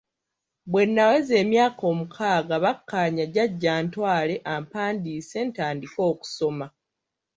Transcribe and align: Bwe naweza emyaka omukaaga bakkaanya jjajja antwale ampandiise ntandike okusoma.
Bwe 0.71 0.83
naweza 0.93 1.33
emyaka 1.43 1.81
omukaaga 1.91 2.55
bakkaanya 2.63 3.25
jjajja 3.29 3.71
antwale 3.79 4.35
ampandiise 4.53 5.39
ntandike 5.49 5.99
okusoma. 6.11 6.67